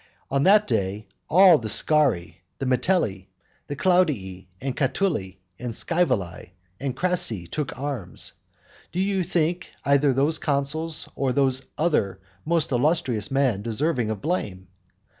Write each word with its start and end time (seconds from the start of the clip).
On 0.31 0.41
that 0.45 0.65
day, 0.65 1.05
all 1.29 1.59
the 1.59 1.69
Scauri, 1.69 2.37
and 2.59 2.69
Metelli, 2.71 3.27
and 3.69 3.77
Claudii, 3.77 4.47
and 4.59 4.75
Catuli, 4.75 5.37
and 5.59 5.71
Scaevolae, 5.73 6.53
and 6.79 6.95
Crassi 6.97 7.45
took 7.45 7.77
arms. 7.77 8.33
Do 8.91 8.99
you 8.99 9.21
think 9.23 9.67
either 9.85 10.11
those 10.11 10.39
consuls 10.39 11.07
or 11.15 11.33
those 11.33 11.67
other 11.77 12.19
most 12.45 12.71
illustrious 12.71 13.29
men 13.29 13.61
deserving 13.61 14.09
of 14.09 14.23
blame? 14.23 14.69